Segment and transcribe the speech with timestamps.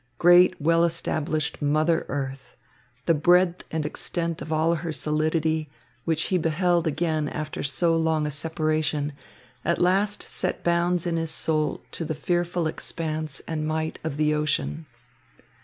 [0.17, 2.55] Great well established mother earth,
[3.05, 5.69] the breadth and extent of her solidity,
[6.05, 9.13] which he beheld again after so long a separation,
[9.63, 14.33] at last set bounds in his soul to the fearful expanse and might of the
[14.33, 14.87] ocean.